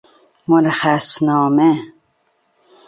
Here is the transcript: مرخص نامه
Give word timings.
مرخص 0.47 1.23
نامه 1.23 1.71